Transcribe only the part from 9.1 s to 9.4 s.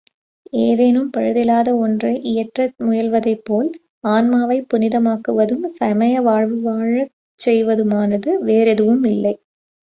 இல்லை.